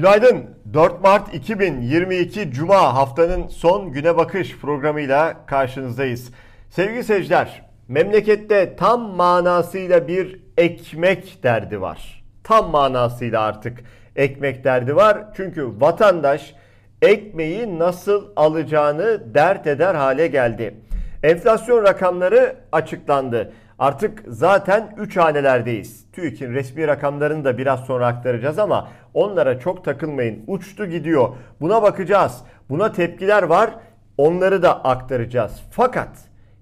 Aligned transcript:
Günaydın. 0.00 0.46
4 0.72 1.02
Mart 1.02 1.34
2022 1.34 2.50
Cuma 2.50 2.94
haftanın 2.94 3.48
son 3.48 3.92
güne 3.92 4.16
bakış 4.16 4.58
programıyla 4.58 5.46
karşınızdayız. 5.46 6.30
Sevgili 6.70 7.04
seyirciler, 7.04 7.62
memlekette 7.88 8.76
tam 8.76 9.00
manasıyla 9.00 10.08
bir 10.08 10.40
ekmek 10.56 11.42
derdi 11.42 11.80
var. 11.80 12.24
Tam 12.44 12.70
manasıyla 12.70 13.40
artık 13.40 13.78
ekmek 14.16 14.64
derdi 14.64 14.96
var. 14.96 15.18
Çünkü 15.36 15.80
vatandaş 15.80 16.54
ekmeği 17.02 17.78
nasıl 17.78 18.26
alacağını 18.36 19.34
dert 19.34 19.66
eder 19.66 19.94
hale 19.94 20.26
geldi. 20.26 20.74
Enflasyon 21.22 21.84
rakamları 21.84 22.56
açıklandı. 22.72 23.52
Artık 23.78 24.22
zaten 24.26 24.94
3 24.98 25.16
hanelerdeyiz. 25.16 26.06
TÜİK'in 26.12 26.54
resmi 26.54 26.86
rakamlarını 26.86 27.44
da 27.44 27.58
biraz 27.58 27.80
sonra 27.80 28.06
aktaracağız 28.06 28.58
ama 28.58 28.88
onlara 29.14 29.58
çok 29.58 29.84
takılmayın. 29.84 30.44
Uçtu 30.46 30.86
gidiyor. 30.86 31.28
Buna 31.60 31.82
bakacağız. 31.82 32.42
Buna 32.70 32.92
tepkiler 32.92 33.42
var. 33.42 33.70
Onları 34.18 34.62
da 34.62 34.84
aktaracağız. 34.84 35.62
Fakat 35.70 36.08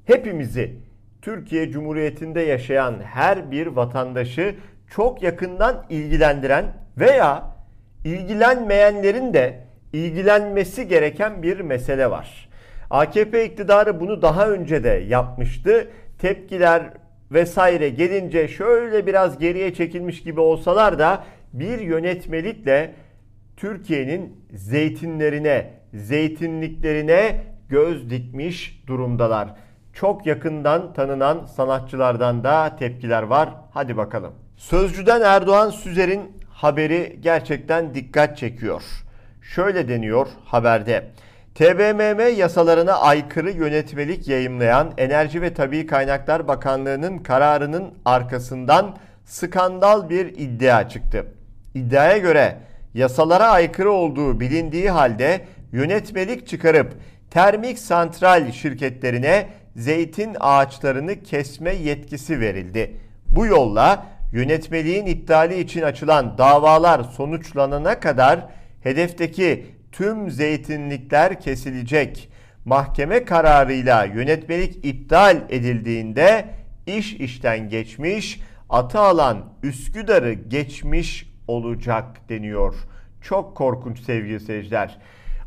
hepimizi 0.05 0.77
Türkiye 1.23 1.71
Cumhuriyeti'nde 1.71 2.41
yaşayan 2.41 2.95
her 3.02 3.51
bir 3.51 3.66
vatandaşı 3.66 4.55
çok 4.91 5.23
yakından 5.23 5.84
ilgilendiren 5.91 6.65
veya 6.98 7.43
ilgilenmeyenlerin 8.05 9.35
de 9.35 9.60
ilgilenmesi 9.93 10.88
gereken 10.88 11.43
bir 11.43 11.60
mesele 11.60 12.10
var. 12.10 12.49
AKP 12.91 13.45
iktidarı 13.45 14.01
bunu 14.01 14.23
daha 14.23 14.49
önce 14.49 14.85
de 14.85 15.05
yapmıştı. 15.09 15.88
Tepkiler 16.19 16.82
vesaire 17.30 17.88
gelince 17.88 18.49
şöyle 18.49 19.07
biraz 19.07 19.38
geriye 19.38 19.74
çekilmiş 19.74 20.23
gibi 20.23 20.41
olsalar 20.41 20.99
da 20.99 21.24
bir 21.52 21.79
yönetmelikle 21.79 22.95
Türkiye'nin 23.57 24.45
zeytinlerine, 24.54 25.71
zeytinliklerine 25.95 27.45
göz 27.68 28.10
dikmiş 28.10 28.82
durumdalar. 28.87 29.54
Çok 29.93 30.26
yakından 30.26 30.93
tanınan 30.93 31.45
sanatçılardan 31.45 32.45
da 32.45 32.76
tepkiler 32.76 33.23
var. 33.23 33.49
Hadi 33.71 33.96
bakalım. 33.96 34.32
Sözcüden 34.57 35.21
Erdoğan 35.21 35.71
Süzer'in 35.71 36.32
haberi 36.51 37.19
gerçekten 37.21 37.95
dikkat 37.95 38.38
çekiyor. 38.38 38.82
Şöyle 39.43 39.88
deniyor 39.88 40.29
haberde. 40.45 41.10
TBMM 41.54 42.38
yasalarına 42.38 42.93
aykırı 42.93 43.51
yönetmelik 43.51 44.29
yayımlayan 44.29 44.93
Enerji 44.99 45.43
ve 45.43 45.54
Tabi 45.54 45.87
Kaynaklar 45.87 46.49
Bakanlığı'nın 46.49 47.19
kararının 47.19 47.95
arkasından 48.04 48.96
skandal 49.24 50.10
bir 50.10 50.26
iddia 50.26 50.88
çıktı. 50.88 51.26
İddiaya 51.79 52.18
göre 52.18 52.57
yasalara 52.95 53.46
aykırı 53.48 53.90
olduğu 53.93 54.40
bilindiği 54.40 54.90
halde 54.90 55.40
yönetmelik 55.73 56.46
çıkarıp 56.46 56.95
termik 57.30 57.79
santral 57.79 58.52
şirketlerine 58.52 59.48
zeytin 59.76 60.37
ağaçlarını 60.40 61.23
kesme 61.23 61.74
yetkisi 61.74 62.40
verildi. 62.40 62.96
Bu 63.37 63.46
yolla 63.46 64.06
yönetmeliğin 64.32 65.06
iptali 65.06 65.60
için 65.60 65.82
açılan 65.82 66.38
davalar 66.38 67.04
sonuçlanana 67.04 68.00
kadar 68.00 68.47
hedefteki 68.82 69.66
tüm 69.92 70.31
zeytinlikler 70.31 71.41
kesilecek. 71.41 72.28
Mahkeme 72.65 73.25
kararıyla 73.25 74.04
yönetmelik 74.04 74.84
iptal 74.87 75.37
edildiğinde 75.48 76.44
iş 76.87 77.15
işten 77.15 77.69
geçmiş, 77.69 78.41
atı 78.70 78.98
alan 78.98 79.53
Üsküdar'ı 79.62 80.32
geçmiş 80.32 81.28
olacak 81.48 82.28
deniyor. 82.28 82.75
Çok 83.22 83.56
korkunç 83.56 84.00
sevgili 84.00 84.41
seyirciler. 84.41 84.98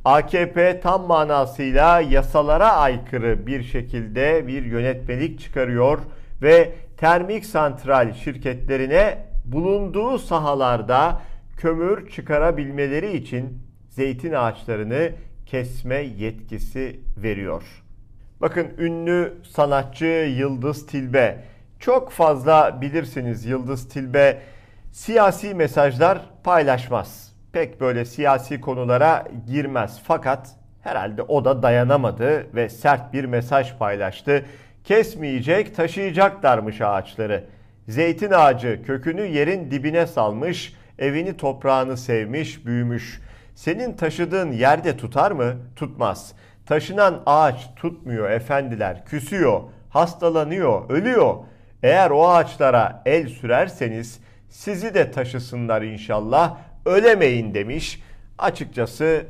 AKP 0.06 0.80
tam 0.80 1.08
manasıyla 1.08 2.02
yasalara 2.02 2.72
aykırı 2.72 3.48
bir 3.48 3.64
şekilde 3.64 4.48
bir 4.48 4.66
yönetmelik 4.66 5.40
çıkarıyor 5.40 6.00
ve 6.42 6.76
termik 6.98 7.46
santral 7.46 8.14
şirketlerine 8.14 9.18
bulunduğu 9.46 10.20
sahalarda 10.20 11.22
kömür 11.58 12.10
çıkarabilmeleri 12.10 13.18
için 13.18 13.60
zeytin 13.90 14.34
ağaçlarını 14.34 15.12
kesme 15.46 15.96
yetkisi 15.96 17.00
veriyor. 17.18 17.64
Bakın 18.42 18.68
ünlü 18.78 19.34
sanatçı 19.44 20.06
Yıldız 20.38 20.86
Tilbe 20.86 21.44
çok 21.80 22.12
fazla 22.12 22.82
bilirsiniz 22.82 23.46
Yıldız 23.46 23.90
Tilbe 23.90 24.42
siyasi 24.92 25.54
mesajlar 25.54 26.22
paylaşmaz. 26.44 27.32
Pek 27.54 27.82
böyle 27.82 28.06
siyasi 28.06 28.62
konulara 28.62 29.28
girmez 29.48 30.02
fakat 30.04 30.50
herhalde 30.82 31.22
o 31.22 31.46
da 31.46 31.64
dayanamadı 31.64 32.56
ve 32.56 32.70
sert 32.70 33.14
bir 33.14 33.26
mesaj 33.26 33.78
paylaştı. 33.78 34.46
Kesmeyecek, 34.84 35.76
taşıyacaklarmış 35.76 36.82
ağaçları. 36.82 37.44
Zeytin 37.88 38.32
ağacı 38.32 38.82
kökünü 38.86 39.22
yerin 39.22 39.72
dibine 39.72 40.08
salmış, 40.08 40.74
evini 41.00 41.38
toprağını 41.38 41.98
sevmiş, 41.98 42.66
büyümüş. 42.66 43.22
Senin 43.56 43.94
taşıdığın 43.94 44.52
yerde 44.52 44.98
tutar 44.98 45.32
mı? 45.32 45.54
Tutmaz. 45.76 46.34
Taşınan 46.66 47.22
ağaç 47.26 47.70
tutmuyor 47.76 48.30
efendiler, 48.30 49.06
küsüyor, 49.06 49.62
hastalanıyor, 49.90 50.90
ölüyor. 50.90 51.36
Eğer 51.84 52.10
o 52.10 52.28
ağaçlara 52.28 53.02
el 53.06 53.28
sürerseniz 53.28 54.20
sizi 54.52 54.94
de 54.94 55.12
taşısınlar 55.12 55.82
inşallah, 55.82 56.58
ölemeyin 56.86 57.54
demiş. 57.54 58.02
Açıkçası 58.38 59.26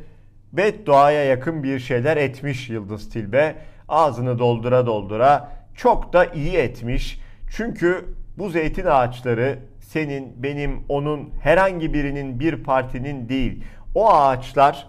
bedduaya 0.53 1.23
yakın 1.23 1.63
bir 1.63 1.79
şeyler 1.79 2.17
etmiş 2.17 2.69
Yıldız 2.69 3.09
Tilbe. 3.09 3.55
Ağzını 3.89 4.39
doldura 4.39 4.85
doldura 4.85 5.51
çok 5.75 6.13
da 6.13 6.25
iyi 6.25 6.57
etmiş. 6.57 7.19
Çünkü 7.55 8.05
bu 8.37 8.49
zeytin 8.49 8.85
ağaçları 8.85 9.59
senin, 9.79 10.43
benim, 10.43 10.83
onun 10.89 11.29
herhangi 11.43 11.93
birinin 11.93 12.39
bir 12.39 12.63
partinin 12.63 13.29
değil. 13.29 13.63
O 13.95 14.13
ağaçlar 14.13 14.87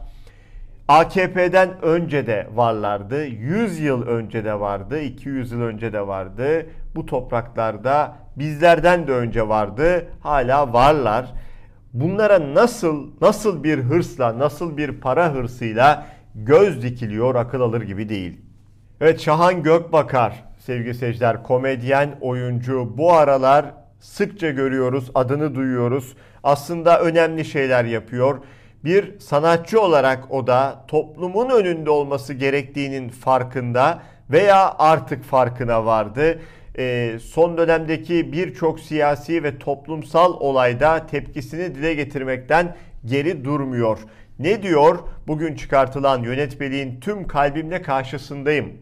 AKP'den 0.88 1.82
önce 1.82 2.26
de 2.26 2.48
varlardı. 2.54 3.25
100 3.25 3.81
yıl 3.81 4.06
önce 4.06 4.44
de 4.44 4.60
vardı. 4.60 5.00
200 5.00 5.53
yıl 5.53 5.62
önce 5.62 5.93
de 5.93 6.06
vardı. 6.06 6.66
Bu 6.94 7.06
topraklarda 7.06 8.16
bizlerden 8.37 9.06
de 9.06 9.12
önce 9.12 9.48
vardı. 9.48 10.06
Hala 10.20 10.72
varlar. 10.72 11.32
Bunlara 11.93 12.54
nasıl 12.54 13.10
nasıl 13.20 13.65
bir 13.65 13.78
hırsla, 13.78 14.38
nasıl 14.38 14.76
bir 14.76 15.00
para 15.00 15.34
hırsıyla 15.34 16.06
göz 16.34 16.82
dikiliyor 16.82 17.34
akıl 17.34 17.60
alır 17.60 17.82
gibi 17.82 18.09
değil. 18.09 18.41
Evet 19.00 19.20
Şahan 19.20 19.62
Gökbakar 19.62 20.44
sevgili 20.59 20.94
seyirciler 20.94 21.43
komedyen, 21.43 22.10
oyuncu 22.20 22.94
bu 22.99 23.12
aralar 23.12 23.64
sıkça 24.00 24.50
görüyoruz, 24.50 25.10
adını 25.14 25.54
duyuyoruz. 25.54 26.16
Aslında 26.43 27.00
önemli 27.00 27.44
şeyler 27.44 27.84
yapıyor 27.84 28.38
bir 28.84 29.20
sanatçı 29.20 29.81
olarak 29.81 30.31
o 30.31 30.47
da 30.47 30.84
toplumun 30.88 31.50
önünde 31.50 31.91
olması 31.91 32.34
gerektiğinin 32.34 33.09
farkında 33.09 34.03
veya 34.31 34.75
artık 34.78 35.25
farkına 35.25 35.87
vardı. 35.87 36.41
E, 36.78 37.16
son 37.25 37.59
dönemdeki 37.59 38.32
birçok 38.32 38.81
siyasi 38.81 39.43
ve 39.43 39.59
toplumsal 39.59 40.34
olayda 40.41 41.06
tepkisini 41.06 41.75
dile 41.75 41.94
getirmekten 41.94 42.76
geri 43.04 43.44
durmuyor. 43.44 43.98
Ne 44.38 44.62
diyor? 44.62 44.99
Bugün 45.26 45.54
çıkartılan 45.54 46.22
yönetmeliğin 46.22 47.00
tüm 47.00 47.26
kalbimle 47.26 47.82
karşısındayım 47.82 48.72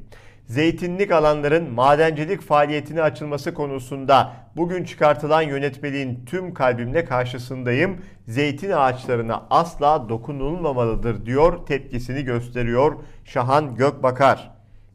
zeytinlik 0.50 1.12
alanların 1.12 1.70
madencilik 1.72 2.40
faaliyetine 2.40 3.02
açılması 3.02 3.54
konusunda 3.54 4.32
bugün 4.56 4.84
çıkartılan 4.84 5.42
yönetmeliğin 5.42 6.24
tüm 6.26 6.54
kalbimle 6.54 7.04
karşısındayım. 7.04 7.96
Zeytin 8.28 8.70
ağaçlarına 8.70 9.42
asla 9.50 10.08
dokunulmamalıdır 10.08 11.26
diyor, 11.26 11.66
tepkisini 11.66 12.24
gösteriyor 12.24 12.96
Şahan 13.24 13.76
Gökbakar. 13.76 14.50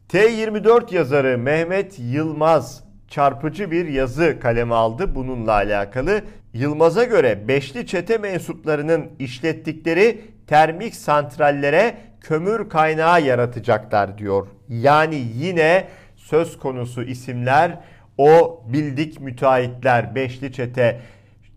T24 0.08 0.94
yazarı 0.94 1.38
Mehmet 1.38 1.98
Yılmaz 1.98 2.84
çarpıcı 3.08 3.70
bir 3.70 3.88
yazı 3.88 4.40
kaleme 4.40 4.74
aldı 4.74 5.14
bununla 5.14 5.52
alakalı. 5.52 6.22
Yılmaz'a 6.52 7.04
göre 7.04 7.48
beşli 7.48 7.86
çete 7.86 8.18
mensuplarının 8.18 9.06
işlettikleri 9.18 10.20
termik 10.46 10.94
santrallere 10.94 11.96
kömür 12.28 12.68
kaynağı 12.68 13.22
yaratacaklar 13.22 14.18
diyor. 14.18 14.46
Yani 14.68 15.24
yine 15.34 15.84
söz 16.16 16.58
konusu 16.58 17.02
isimler 17.02 17.78
o 18.18 18.62
bildik 18.68 19.20
müteahhitler, 19.20 20.14
beşli 20.14 20.52
çete. 20.52 21.00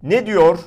Ne 0.03 0.25
diyor 0.25 0.59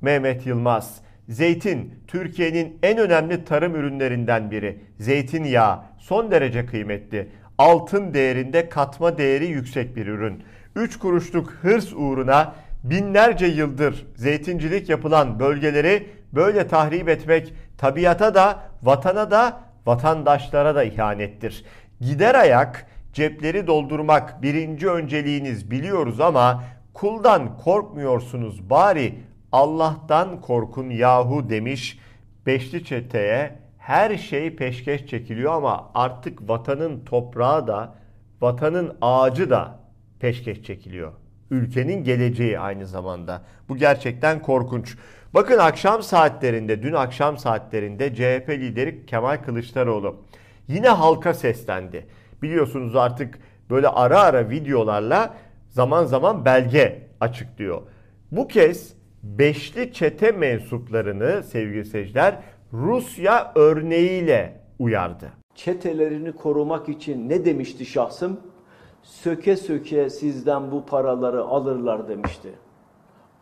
Mehmet 0.00 0.46
Yılmaz? 0.46 1.00
Zeytin 1.28 1.94
Türkiye'nin 2.06 2.78
en 2.82 2.98
önemli 2.98 3.44
tarım 3.44 3.74
ürünlerinden 3.74 4.50
biri. 4.50 4.78
Zeytinyağı 4.98 5.82
son 5.98 6.30
derece 6.30 6.66
kıymetli. 6.66 7.28
Altın 7.58 8.14
değerinde 8.14 8.68
katma 8.68 9.18
değeri 9.18 9.46
yüksek 9.46 9.96
bir 9.96 10.06
ürün. 10.06 10.42
3 10.76 10.98
kuruşluk 10.98 11.50
hırs 11.50 11.92
uğruna 11.92 12.54
binlerce 12.84 13.46
yıldır 13.46 14.06
zeytincilik 14.16 14.88
yapılan 14.88 15.40
bölgeleri 15.40 16.06
Böyle 16.34 16.68
tahrip 16.68 17.08
etmek 17.08 17.54
tabiata 17.78 18.34
da, 18.34 18.58
vatana 18.82 19.30
da, 19.30 19.60
vatandaşlara 19.86 20.74
da 20.74 20.84
ihanettir. 20.84 21.64
Gider 22.00 22.34
ayak 22.34 22.86
cepleri 23.12 23.66
doldurmak 23.66 24.42
birinci 24.42 24.90
önceliğiniz 24.90 25.70
biliyoruz 25.70 26.20
ama 26.20 26.64
kuldan 26.94 27.58
korkmuyorsunuz 27.58 28.70
bari 28.70 29.14
Allah'tan 29.52 30.40
korkun 30.40 30.90
yahu 30.90 31.50
demiş 31.50 31.98
Beşli 32.46 32.84
Çete'ye 32.84 33.58
her 33.78 34.16
şey 34.16 34.56
peşkeş 34.56 35.06
çekiliyor 35.06 35.52
ama 35.52 35.90
artık 35.94 36.48
vatanın 36.48 37.04
toprağı 37.04 37.66
da 37.66 37.94
vatanın 38.40 38.96
ağacı 39.00 39.50
da 39.50 39.78
peşkeş 40.20 40.62
çekiliyor. 40.62 41.12
Ülkenin 41.50 42.04
geleceği 42.04 42.58
aynı 42.58 42.86
zamanda. 42.86 43.42
Bu 43.68 43.76
gerçekten 43.76 44.42
korkunç. 44.42 44.96
Bakın 45.34 45.58
akşam 45.58 46.02
saatlerinde, 46.02 46.82
dün 46.82 46.92
akşam 46.92 47.38
saatlerinde 47.38 48.14
CHP 48.14 48.48
lideri 48.50 49.06
Kemal 49.06 49.36
Kılıçdaroğlu 49.36 50.16
yine 50.68 50.88
halka 50.88 51.34
seslendi. 51.34 52.06
Biliyorsunuz 52.42 52.96
artık 52.96 53.38
böyle 53.70 53.88
ara 53.88 54.20
ara 54.20 54.50
videolarla 54.50 55.34
zaman 55.68 56.04
zaman 56.04 56.44
belge 56.44 57.08
açıklıyor. 57.20 57.82
Bu 58.32 58.48
kez 58.48 58.94
beşli 59.22 59.92
çete 59.92 60.32
mensuplarını 60.32 61.42
sevgili 61.42 61.84
seyirciler 61.84 62.38
Rusya 62.72 63.52
örneğiyle 63.54 64.60
uyardı. 64.78 65.32
Çetelerini 65.54 66.32
korumak 66.32 66.88
için 66.88 67.28
ne 67.28 67.44
demişti 67.44 67.86
şahsım? 67.86 68.40
Söke 69.02 69.56
söke 69.56 70.10
sizden 70.10 70.70
bu 70.70 70.86
paraları 70.86 71.42
alırlar 71.42 72.08
demişti. 72.08 72.50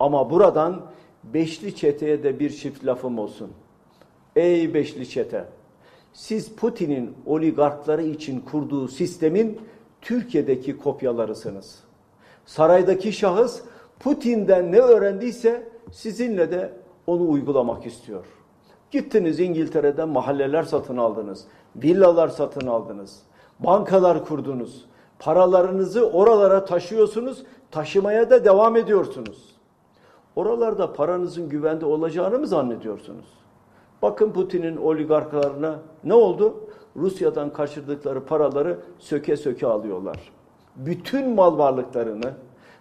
Ama 0.01 0.31
buradan 0.31 0.83
beşli 1.25 1.77
çeteye 1.77 2.23
de 2.23 2.39
bir 2.39 2.51
çift 2.51 2.87
lafım 2.87 3.19
olsun. 3.19 3.51
Ey 4.37 4.75
beşli 4.75 5.09
çete! 5.09 5.45
Siz 6.13 6.53
Putin'in 6.53 7.15
oligarkları 7.27 8.03
için 8.03 8.41
kurduğu 8.41 8.89
sistemin 8.89 9.61
Türkiye'deki 10.01 10.79
kopyalarısınız. 10.79 11.79
Saraydaki 12.47 13.13
şahıs 13.13 13.61
Putin'den 14.01 14.73
ne 14.73 14.79
öğrendiyse 14.79 15.69
sizinle 15.93 16.51
de 16.51 16.73
onu 17.07 17.31
uygulamak 17.31 17.87
istiyor. 17.87 18.25
Gittiniz 18.91 19.41
İngiltere'den 19.41 20.09
mahalleler 20.09 20.63
satın 20.63 20.97
aldınız, 20.97 21.45
villalar 21.77 22.29
satın 22.29 22.67
aldınız, 22.67 23.23
bankalar 23.61 24.25
kurdunuz. 24.25 24.85
Paralarınızı 25.19 26.11
oralara 26.11 26.65
taşıyorsunuz, 26.65 27.43
taşımaya 27.71 28.31
da 28.31 28.45
devam 28.45 28.77
ediyorsunuz. 28.77 29.52
Oralarda 30.37 30.93
paranızın 30.93 31.49
güvende 31.49 31.87
olacağını 31.87 32.39
mı 32.39 32.47
zannediyorsunuz? 32.47 33.27
Bakın 34.03 34.33
Putin'in 34.33 34.77
oligarklarına 34.77 35.79
ne 36.05 36.15
oldu? 36.15 36.55
Rusya'dan 36.97 37.53
kaçırdıkları 37.53 38.25
paraları 38.25 38.79
söke 38.99 39.37
söke 39.37 39.67
alıyorlar. 39.67 40.33
Bütün 40.77 41.35
mal 41.35 41.59
varlıklarını, 41.59 42.35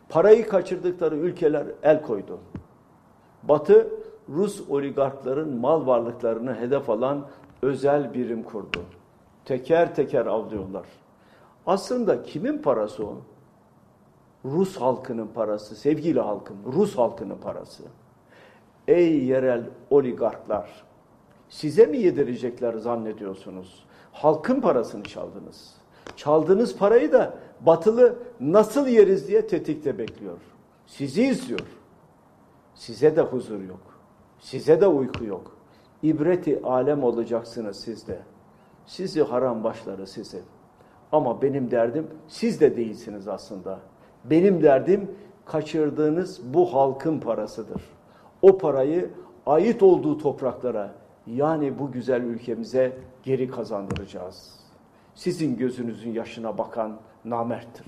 parayı 0.09 0.48
kaçırdıkları 0.48 1.15
ülkeler 1.15 1.65
el 1.83 2.01
koydu. 2.01 2.39
Batı 3.44 3.88
Rus 4.30 4.69
oligarkların 4.69 5.57
mal 5.57 5.88
varlıklarını 5.88 6.56
hedef 6.56 6.89
alan 6.89 7.27
özel 7.62 8.13
birim 8.13 8.44
kurdu. 8.44 8.80
Teker 9.45 9.95
teker 9.95 10.25
avlıyorlar. 10.25 10.86
Aslında 11.68 12.24
kimin 12.24 12.57
parası 12.57 13.06
o? 13.06 13.18
Rus 14.46 14.78
halkının 14.78 15.28
parası, 15.28 15.76
sevgili 15.76 16.20
halkım, 16.20 16.58
Rus 16.74 16.98
halkının 16.98 17.38
parası. 17.38 17.84
Ey 18.88 19.24
yerel 19.26 19.64
oligarklar, 19.90 20.84
size 21.50 21.86
mi 21.86 21.98
yedirecekler 21.98 22.74
zannediyorsunuz? 22.74 23.86
Halkın 24.12 24.62
parasını 24.62 25.04
çaldınız. 25.04 25.74
Çaldığınız 26.16 26.78
parayı 26.78 27.12
da 27.12 27.34
batılı 27.62 28.16
nasıl 28.40 28.88
yeriz 28.88 29.28
diye 29.28 29.48
tetikte 29.48 29.98
bekliyor. 29.98 30.38
Sizi 30.88 31.24
izliyor. 31.24 31.68
Size 32.76 33.16
de 33.16 33.22
huzur 33.22 33.62
yok. 33.62 34.00
Size 34.40 34.82
de 34.82 34.88
uyku 34.88 35.26
yok. 35.26 35.58
İbreti 36.04 36.62
alem 36.64 37.04
olacaksınız 37.04 37.80
siz 37.80 38.08
de. 38.08 38.20
Sizi 38.86 39.24
haram 39.24 39.64
başları 39.64 40.08
sizi. 40.08 40.42
Ama 41.12 41.42
benim 41.42 41.72
derdim 41.72 42.08
siz 42.28 42.62
de 42.62 42.78
değilsiniz 42.78 43.28
aslında. 43.28 43.80
Benim 44.26 44.64
derdim 44.64 45.12
kaçırdığınız 45.46 46.54
bu 46.54 46.74
halkın 46.74 47.20
parasıdır. 47.20 47.82
O 48.42 48.58
parayı 48.58 49.10
ait 49.46 49.84
olduğu 49.84 50.18
topraklara 50.18 50.94
yani 51.28 51.80
bu 51.80 51.92
güzel 51.92 52.22
ülkemize 52.22 52.98
geri 53.24 53.50
kazandıracağız. 53.50 54.60
Sizin 55.16 55.58
gözünüzün 55.58 56.14
yaşına 56.14 56.58
bakan 56.58 57.00
namerttir. 57.26 57.86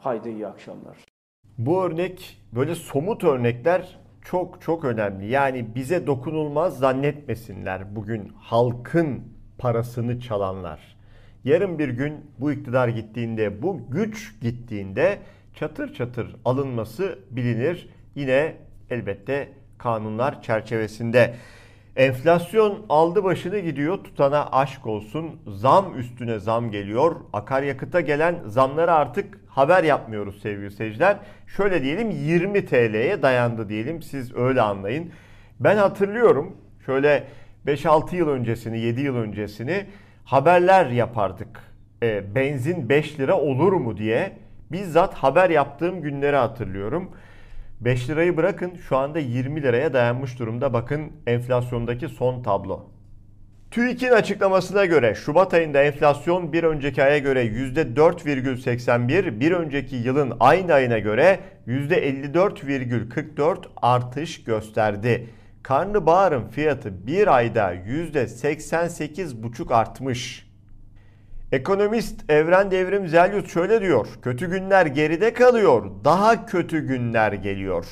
Haydi 0.00 0.30
iyi 0.30 0.46
akşamlar. 0.46 1.04
Bu 1.58 1.82
örnek 1.82 2.40
böyle 2.52 2.74
somut 2.74 3.24
örnekler 3.24 4.00
çok 4.22 4.60
çok 4.62 4.84
önemli. 4.84 5.30
Yani 5.30 5.74
bize 5.74 6.06
dokunulmaz 6.06 6.78
zannetmesinler 6.78 7.96
bugün 7.96 8.28
halkın 8.28 9.22
parasını 9.58 10.20
çalanlar. 10.20 10.93
Yarın 11.44 11.78
bir 11.78 11.88
gün 11.88 12.14
bu 12.38 12.52
iktidar 12.52 12.88
gittiğinde, 12.88 13.62
bu 13.62 13.80
güç 13.90 14.40
gittiğinde 14.40 15.18
çatır 15.54 15.94
çatır 15.94 16.36
alınması 16.44 17.18
bilinir. 17.30 17.88
Yine 18.14 18.56
elbette 18.90 19.48
kanunlar 19.78 20.42
çerçevesinde. 20.42 21.34
Enflasyon 21.96 22.86
aldı 22.88 23.24
başını 23.24 23.58
gidiyor 23.58 24.04
tutana 24.04 24.46
aşk 24.52 24.86
olsun. 24.86 25.40
Zam 25.46 25.98
üstüne 25.98 26.38
zam 26.38 26.70
geliyor. 26.70 27.16
Akaryakıta 27.32 28.00
gelen 28.00 28.38
zamları 28.46 28.92
artık 28.92 29.38
haber 29.48 29.84
yapmıyoruz 29.84 30.42
sevgili 30.42 30.70
seyirciler. 30.70 31.16
Şöyle 31.46 31.82
diyelim 31.82 32.10
20 32.10 32.66
TL'ye 32.66 33.22
dayandı 33.22 33.68
diyelim 33.68 34.02
siz 34.02 34.36
öyle 34.36 34.62
anlayın. 34.62 35.10
Ben 35.60 35.76
hatırlıyorum 35.76 36.56
şöyle 36.86 37.24
5-6 37.66 38.16
yıl 38.16 38.28
öncesini 38.28 38.80
7 38.80 39.00
yıl 39.00 39.16
öncesini 39.16 39.86
haberler 40.24 40.86
yapardık. 40.86 41.60
E, 42.02 42.34
benzin 42.34 42.88
5 42.88 43.20
lira 43.20 43.38
olur 43.38 43.72
mu 43.72 43.96
diye 43.96 44.32
bizzat 44.72 45.14
haber 45.14 45.50
yaptığım 45.50 46.02
günleri 46.02 46.36
hatırlıyorum. 46.36 47.10
5 47.80 48.10
lirayı 48.10 48.36
bırakın 48.36 48.72
şu 48.88 48.96
anda 48.96 49.18
20 49.18 49.62
liraya 49.62 49.92
dayanmış 49.92 50.38
durumda. 50.38 50.72
Bakın 50.72 51.12
enflasyondaki 51.26 52.08
son 52.08 52.42
tablo. 52.42 52.86
TÜİK'in 53.70 54.10
açıklamasına 54.10 54.84
göre 54.84 55.14
Şubat 55.14 55.54
ayında 55.54 55.82
enflasyon 55.82 56.52
bir 56.52 56.64
önceki 56.64 57.02
aya 57.02 57.18
göre 57.18 57.44
%4,81, 57.46 59.40
bir 59.40 59.52
önceki 59.52 59.96
yılın 59.96 60.32
aynı 60.40 60.72
ayına 60.72 60.98
göre 60.98 61.40
%54,44 61.68 63.56
artış 63.82 64.44
gösterdi. 64.44 65.26
Karnabaharın 65.64 66.48
fiyatı 66.48 67.06
bir 67.06 67.36
ayda 67.36 67.74
%88,5 67.74 69.74
artmış. 69.74 70.46
Ekonomist 71.52 72.30
Evren 72.30 72.70
Devrim 72.70 73.08
Zelyut 73.08 73.50
şöyle 73.50 73.80
diyor. 73.80 74.06
Kötü 74.22 74.50
günler 74.50 74.86
geride 74.86 75.32
kalıyor. 75.32 75.90
Daha 76.04 76.46
kötü 76.46 76.86
günler 76.86 77.32
geliyor. 77.32 77.86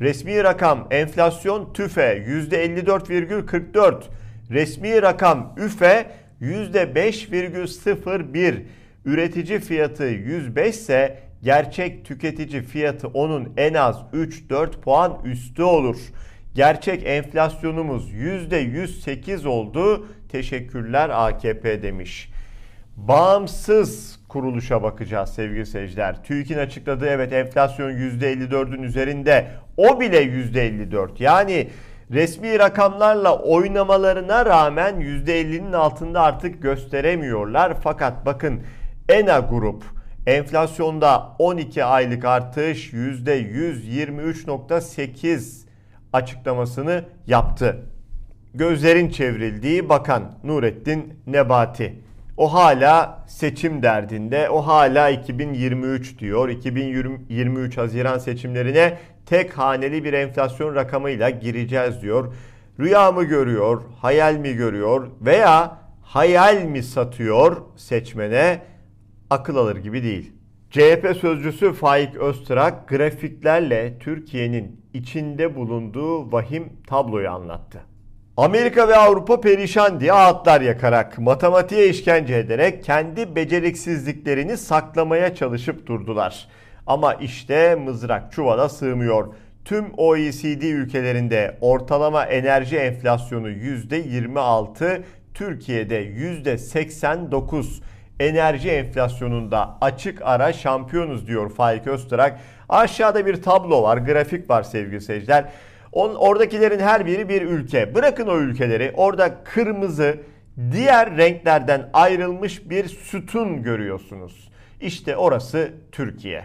Resmi 0.00 0.44
rakam 0.44 0.86
enflasyon 0.90 1.72
TÜFE 1.72 2.24
%54,44. 2.28 4.02
Resmi 4.50 5.02
rakam 5.02 5.54
ÜFE 5.56 6.06
%5,01. 6.40 8.54
Üretici 9.04 9.60
fiyatı 9.60 10.04
105 10.04 10.74
ise 10.74 11.18
gerçek 11.42 12.04
tüketici 12.04 12.62
fiyatı 12.62 13.08
onun 13.08 13.52
en 13.56 13.74
az 13.74 13.96
3-4 14.12 14.80
puan 14.80 15.18
üstü 15.24 15.62
olur. 15.62 15.98
Gerçek 16.54 17.06
enflasyonumuz 17.06 18.12
%108 18.12 19.48
oldu. 19.48 20.06
Teşekkürler 20.28 21.10
AKP 21.12 21.82
demiş. 21.82 22.30
Bağımsız 22.96 24.20
kuruluşa 24.28 24.82
bakacağız 24.82 25.30
sevgili 25.30 25.66
seyirciler. 25.66 26.24
TÜİK'in 26.24 26.58
açıkladığı 26.58 27.06
evet 27.06 27.32
enflasyon 27.32 27.90
%54'ün 27.90 28.82
üzerinde. 28.82 29.46
O 29.76 30.00
bile 30.00 30.22
%54. 30.22 31.08
Yani 31.18 31.68
resmi 32.10 32.58
rakamlarla 32.58 33.38
oynamalarına 33.38 34.46
rağmen 34.46 34.94
%50'nin 34.94 35.72
altında 35.72 36.22
artık 36.22 36.62
gösteremiyorlar. 36.62 37.80
Fakat 37.80 38.26
bakın 38.26 38.62
ENA 39.08 39.38
Grup 39.38 39.84
enflasyonda 40.26 41.36
12 41.38 41.84
aylık 41.84 42.24
artış 42.24 42.92
%123.8 42.92 45.63
açıklamasını 46.14 47.04
yaptı. 47.26 47.76
Gözlerin 48.54 49.08
çevrildiği 49.10 49.88
bakan 49.88 50.32
Nurettin 50.44 51.14
Nebati. 51.26 51.94
O 52.36 52.54
hala 52.54 53.24
seçim 53.28 53.82
derdinde. 53.82 54.50
O 54.50 54.60
hala 54.60 55.10
2023 55.10 56.18
diyor. 56.18 56.48
2023 56.48 57.78
Haziran 57.78 58.18
seçimlerine 58.18 58.98
tek 59.26 59.58
haneli 59.58 60.04
bir 60.04 60.12
enflasyon 60.12 60.74
rakamıyla 60.74 61.30
gireceğiz 61.30 62.02
diyor. 62.02 62.34
Rüya 62.80 63.12
mı 63.12 63.24
görüyor, 63.24 63.82
hayal 64.00 64.34
mi 64.34 64.54
görüyor 64.54 65.10
veya 65.20 65.78
hayal 66.02 66.62
mi 66.62 66.82
satıyor 66.82 67.56
seçmene 67.76 68.62
akıl 69.30 69.56
alır 69.56 69.76
gibi 69.76 70.02
değil. 70.02 70.32
CHP 70.74 71.16
sözcüsü 71.20 71.72
Faik 71.72 72.16
Öztrak 72.16 72.88
grafiklerle 72.88 73.98
Türkiye'nin 74.00 74.80
içinde 74.94 75.56
bulunduğu 75.56 76.32
vahim 76.32 76.72
tabloyu 76.86 77.30
anlattı. 77.30 77.80
Amerika 78.36 78.88
ve 78.88 78.96
Avrupa 78.96 79.40
perişan 79.40 80.00
diye 80.00 80.12
ağıtlar 80.12 80.60
yakarak, 80.60 81.18
matematiğe 81.18 81.88
işkence 81.88 82.34
ederek 82.34 82.84
kendi 82.84 83.36
beceriksizliklerini 83.36 84.56
saklamaya 84.56 85.34
çalışıp 85.34 85.86
durdular. 85.86 86.48
Ama 86.86 87.14
işte 87.14 87.74
mızrak 87.74 88.32
çuvala 88.32 88.68
sığmıyor. 88.68 89.34
Tüm 89.64 89.86
OECD 89.96 90.62
ülkelerinde 90.62 91.58
ortalama 91.60 92.24
enerji 92.24 92.76
enflasyonu 92.76 93.50
%26, 93.50 95.02
Türkiye'de 95.34 96.04
%89 96.04 97.82
enerji 98.20 98.70
enflasyonunda 98.70 99.78
açık 99.80 100.22
ara 100.22 100.52
şampiyonuz 100.52 101.26
diyor 101.26 101.50
Faik 101.50 101.86
Öztürk. 101.86 102.34
Aşağıda 102.68 103.26
bir 103.26 103.42
tablo 103.42 103.82
var, 103.82 103.98
grafik 103.98 104.50
var 104.50 104.62
sevgili 104.62 105.00
seyirciler. 105.00 105.44
On, 105.92 106.14
oradakilerin 106.14 106.80
her 106.80 107.06
biri 107.06 107.28
bir 107.28 107.42
ülke. 107.42 107.94
Bırakın 107.94 108.26
o 108.26 108.36
ülkeleri. 108.36 108.92
Orada 108.96 109.44
kırmızı, 109.44 110.16
diğer 110.72 111.16
renklerden 111.16 111.90
ayrılmış 111.92 112.70
bir 112.70 112.88
sütun 112.88 113.62
görüyorsunuz. 113.62 114.48
İşte 114.80 115.16
orası 115.16 115.70
Türkiye. 115.92 116.44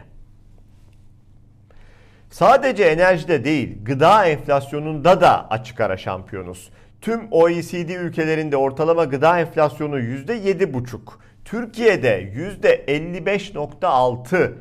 Sadece 2.29 2.83
enerjide 2.83 3.43
değil, 3.43 3.77
gıda 3.83 4.25
enflasyonunda 4.25 5.21
da 5.21 5.49
açık 5.49 5.81
ara 5.81 5.97
şampiyonuz. 5.97 6.69
Tüm 7.01 7.27
OECD 7.31 7.89
ülkelerinde 7.89 8.57
ortalama 8.57 9.03
gıda 9.03 9.39
enflasyonu 9.39 9.99
%7,5. 9.99 10.99
Türkiye'de 11.50 12.24
%55.6 12.63 14.51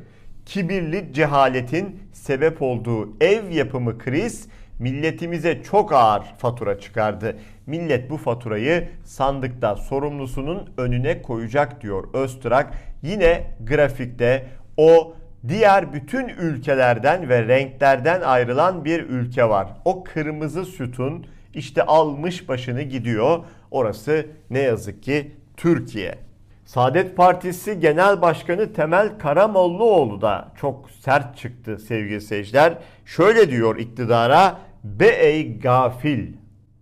kibirli 0.47 1.13
cehaletin 1.13 2.01
sebep 2.13 2.63
olduğu 2.63 3.17
ev 3.21 3.51
yapımı 3.51 3.99
kriz 3.99 4.49
milletimize 4.79 5.63
çok 5.63 5.93
ağır 5.93 6.23
fatura 6.39 6.81
çıkardı. 6.81 7.37
Millet 7.67 8.11
bu 8.11 8.17
faturayı 8.17 8.89
sandıkta 9.05 9.77
sorumlusunun 9.77 10.71
önüne 10.77 11.23
koyacak 11.23 11.83
diyor 11.83 12.15
Öztürk. 12.15 12.67
Yine 13.03 13.51
grafikte 13.67 14.47
o 14.77 15.15
diğer 15.49 15.93
bütün 15.93 16.29
ülkelerden 16.29 17.29
ve 17.29 17.49
renklerden 17.49 18.21
ayrılan 18.21 18.85
bir 18.85 19.01
ülke 19.01 19.49
var. 19.49 19.69
O 19.85 20.05
kırmızı 20.05 20.65
sütun 20.65 21.27
işte 21.55 21.83
almış 21.83 22.49
başını 22.49 22.83
gidiyor. 22.83 23.45
Orası 23.71 24.27
ne 24.51 24.59
yazık 24.59 25.03
ki 25.03 25.33
Türkiye. 25.57 26.28
Saadet 26.69 27.17
Partisi 27.17 27.81
Genel 27.81 28.23
Başkanı 28.23 28.73
Temel 28.73 29.19
Karamollaoğlu 29.19 30.21
da 30.21 30.53
çok 30.61 30.91
sert 31.05 31.39
çıktı 31.39 31.79
sevgili 31.89 32.21
seyirciler. 32.21 32.75
Şöyle 33.05 33.51
diyor 33.51 33.79
iktidara, 33.79 34.59
be 34.85 35.07
ey 35.07 35.59
gafil. 35.59 36.33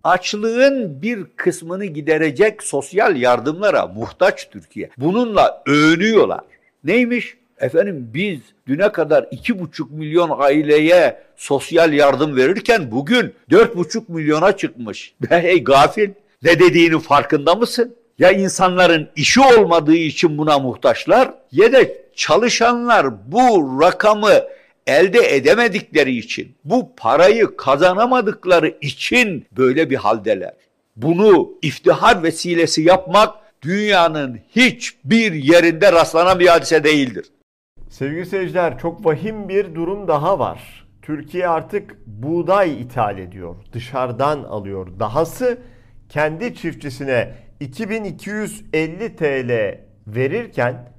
Açlığın 0.03 1.01
bir 1.01 1.23
kısmını 1.35 1.85
giderecek 1.85 2.63
sosyal 2.63 3.15
yardımlara 3.15 3.87
muhtaç 3.87 4.49
Türkiye. 4.49 4.89
Bununla 4.97 5.63
övünüyorlar. 5.67 6.41
Neymiş? 6.83 7.37
Efendim 7.59 8.09
biz 8.13 8.39
düne 8.67 8.91
kadar 8.91 9.27
iki 9.31 9.59
buçuk 9.59 9.91
milyon 9.91 10.29
aileye 10.39 11.23
sosyal 11.35 11.93
yardım 11.93 12.35
verirken 12.35 12.91
bugün 12.91 13.33
dört 13.49 13.75
buçuk 13.75 14.09
milyona 14.09 14.57
çıkmış. 14.57 15.13
Be 15.21 15.41
ey 15.43 15.63
gafil 15.63 16.09
ne 16.43 16.59
dediğinin 16.59 16.99
farkında 16.99 17.55
mısın? 17.55 17.95
Ya 18.19 18.31
insanların 18.31 19.09
işi 19.15 19.41
olmadığı 19.41 19.95
için 19.95 20.37
buna 20.37 20.59
muhtaçlar 20.59 21.33
ya 21.51 21.73
da 21.73 21.79
çalışanlar 22.15 23.31
bu 23.31 23.77
rakamı 23.81 24.33
elde 24.87 25.35
edemedikleri 25.35 26.17
için, 26.17 26.55
bu 26.63 26.95
parayı 26.95 27.57
kazanamadıkları 27.57 28.77
için 28.81 29.45
böyle 29.57 29.89
bir 29.89 29.95
haldeler. 29.95 30.53
Bunu 30.95 31.51
iftihar 31.61 32.23
vesilesi 32.23 32.81
yapmak 32.81 33.35
dünyanın 33.61 34.39
hiçbir 34.55 35.33
yerinde 35.33 35.91
rastlanan 35.91 36.39
bir 36.39 36.47
hadise 36.47 36.83
değildir. 36.83 37.25
Sevgili 37.89 38.25
seyirciler 38.25 38.79
çok 38.79 39.05
vahim 39.05 39.49
bir 39.49 39.75
durum 39.75 40.07
daha 40.07 40.39
var. 40.39 40.87
Türkiye 41.01 41.47
artık 41.47 41.95
buğday 42.05 42.81
ithal 42.81 43.17
ediyor. 43.17 43.55
Dışarıdan 43.73 44.43
alıyor. 44.43 44.87
Dahası 44.99 45.57
kendi 46.09 46.55
çiftçisine 46.55 47.46
2250 47.59 49.15
TL 49.15 49.79
verirken 50.07 50.93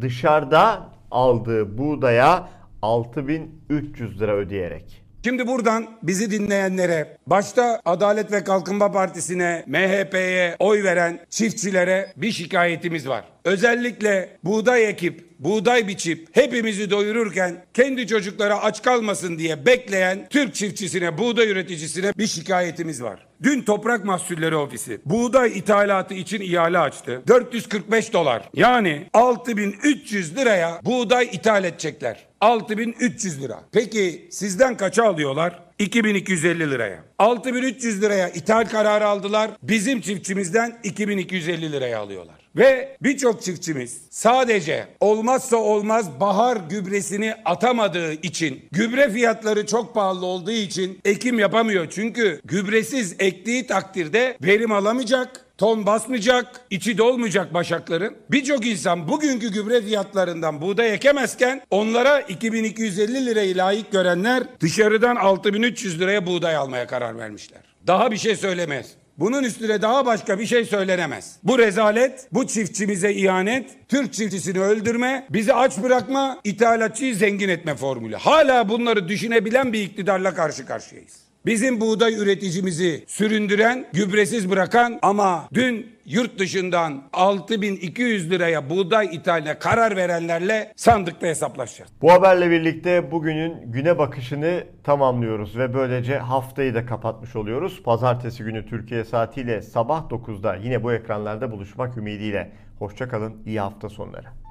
dışarıda 0.00 0.88
aldığı 1.10 1.78
buğdaya 1.78 2.48
6300 2.82 4.20
lira 4.20 4.32
ödeyerek. 4.36 5.02
Şimdi 5.24 5.46
buradan 5.46 5.86
bizi 6.02 6.30
dinleyenlere, 6.30 7.16
başta 7.26 7.80
Adalet 7.84 8.32
ve 8.32 8.44
Kalkınma 8.44 8.92
Partisi'ne, 8.92 9.64
MHP'ye 9.66 10.56
oy 10.58 10.84
veren 10.84 11.20
çiftçilere 11.30 12.12
bir 12.16 12.32
şikayetimiz 12.32 13.08
var. 13.08 13.24
Özellikle 13.44 14.36
buğday 14.44 14.88
ekip, 14.88 15.24
buğday 15.38 15.88
biçip 15.88 16.28
hepimizi 16.32 16.90
doyururken 16.90 17.64
kendi 17.74 18.06
çocuklara 18.06 18.62
aç 18.62 18.82
kalmasın 18.82 19.38
diye 19.38 19.66
bekleyen 19.66 20.26
Türk 20.30 20.54
çiftçisine, 20.54 21.18
buğday 21.18 21.50
üreticisine 21.50 22.12
bir 22.18 22.26
şikayetimiz 22.26 23.02
var. 23.02 23.26
Dün 23.42 23.62
Toprak 23.62 24.04
Mahsulleri 24.04 24.56
Ofisi 24.56 25.00
buğday 25.04 25.58
ithalatı 25.58 26.14
için 26.14 26.40
ihale 26.40 26.78
açtı. 26.78 27.22
445 27.28 28.12
dolar 28.12 28.42
yani 28.54 29.06
6300 29.12 30.36
liraya 30.36 30.80
buğday 30.84 31.24
ithal 31.32 31.64
edecekler. 31.64 32.26
6300 32.40 33.42
lira. 33.42 33.60
Peki 33.72 34.28
sizden 34.30 34.76
kaça 34.76 35.04
alıyorlar? 35.04 35.62
2250 35.78 36.70
liraya. 36.70 37.04
6300 37.18 38.02
liraya 38.02 38.28
ithal 38.28 38.64
kararı 38.64 39.06
aldılar. 39.06 39.50
Bizim 39.62 40.00
çiftçimizden 40.00 40.78
2250 40.84 41.72
liraya 41.72 41.98
alıyorlar. 41.98 42.41
Ve 42.56 42.96
birçok 43.02 43.42
çiftçimiz 43.42 44.00
sadece 44.10 44.86
olmazsa 45.00 45.56
olmaz 45.56 46.20
bahar 46.20 46.56
gübresini 46.56 47.34
atamadığı 47.44 48.12
için, 48.12 48.64
gübre 48.72 49.10
fiyatları 49.10 49.66
çok 49.66 49.94
pahalı 49.94 50.26
olduğu 50.26 50.50
için 50.50 50.98
ekim 51.04 51.38
yapamıyor. 51.38 51.86
Çünkü 51.90 52.40
gübresiz 52.44 53.16
ektiği 53.18 53.66
takdirde 53.66 54.36
verim 54.42 54.72
alamayacak 54.72 55.46
ton 55.58 55.86
basmayacak, 55.86 56.60
içi 56.70 56.98
dolmayacak 56.98 57.54
başakların. 57.54 58.16
Birçok 58.30 58.66
insan 58.66 59.08
bugünkü 59.08 59.52
gübre 59.52 59.82
fiyatlarından 59.82 60.60
buğday 60.60 60.94
ekemezken 60.94 61.62
onlara 61.70 62.20
2250 62.20 63.26
lirayı 63.26 63.56
layık 63.56 63.92
görenler 63.92 64.42
dışarıdan 64.60 65.16
6300 65.16 66.00
liraya 66.00 66.26
buğday 66.26 66.56
almaya 66.56 66.86
karar 66.86 67.18
vermişler. 67.18 67.60
Daha 67.86 68.10
bir 68.10 68.16
şey 68.16 68.36
söylemez. 68.36 69.01
Bunun 69.18 69.42
üstüne 69.42 69.82
daha 69.82 70.06
başka 70.06 70.38
bir 70.38 70.46
şey 70.46 70.64
söylenemez. 70.64 71.36
Bu 71.42 71.58
rezalet, 71.58 72.28
bu 72.32 72.46
çiftçimize 72.46 73.12
ihanet, 73.12 73.70
Türk 73.88 74.12
çiftçisini 74.12 74.60
öldürme, 74.60 75.26
bizi 75.30 75.54
aç 75.54 75.78
bırakma, 75.78 76.40
ithalatçıyı 76.44 77.16
zengin 77.16 77.48
etme 77.48 77.74
formülü. 77.74 78.16
Hala 78.16 78.68
bunları 78.68 79.08
düşünebilen 79.08 79.72
bir 79.72 79.82
iktidarla 79.82 80.34
karşı 80.34 80.66
karşıyayız. 80.66 81.21
Bizim 81.46 81.80
buğday 81.80 82.14
üreticimizi 82.14 83.04
süründüren, 83.06 83.86
gübresiz 83.92 84.50
bırakan 84.50 84.98
ama 85.02 85.48
dün 85.54 85.86
yurt 86.06 86.38
dışından 86.38 87.02
6200 87.12 88.30
liraya 88.30 88.70
buğday 88.70 89.08
ithaline 89.12 89.58
karar 89.58 89.96
verenlerle 89.96 90.72
sandıkta 90.76 91.26
hesaplaşacağız. 91.26 91.90
Bu 92.02 92.12
haberle 92.12 92.50
birlikte 92.50 93.10
bugünün 93.10 93.72
güne 93.72 93.98
bakışını 93.98 94.64
tamamlıyoruz 94.84 95.58
ve 95.58 95.74
böylece 95.74 96.18
haftayı 96.18 96.74
da 96.74 96.86
kapatmış 96.86 97.36
oluyoruz. 97.36 97.82
Pazartesi 97.82 98.44
günü 98.44 98.66
Türkiye 98.66 99.04
saatiyle 99.04 99.62
sabah 99.62 100.10
9'da 100.10 100.56
yine 100.56 100.82
bu 100.82 100.92
ekranlarda 100.92 101.50
buluşmak 101.50 101.96
ümidiyle. 101.96 102.52
Hoşçakalın, 102.78 103.42
iyi 103.46 103.60
hafta 103.60 103.88
sonları. 103.88 104.41